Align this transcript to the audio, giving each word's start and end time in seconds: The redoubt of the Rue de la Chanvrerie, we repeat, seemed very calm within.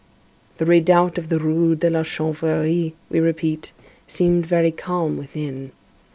The 0.57 0.65
redoubt 0.65 1.19
of 1.19 1.29
the 1.29 1.37
Rue 1.37 1.75
de 1.75 1.87
la 1.91 2.01
Chanvrerie, 2.01 2.95
we 3.11 3.19
repeat, 3.19 3.71
seemed 4.07 4.47
very 4.47 4.71
calm 4.71 5.15
within. 5.15 5.73